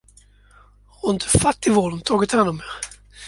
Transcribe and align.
Har 0.87 1.13
inte 1.13 1.25
fattigvården 1.27 2.01
tagit 2.01 2.31
hand 2.31 2.49
om 2.49 2.59
er? 2.59 2.71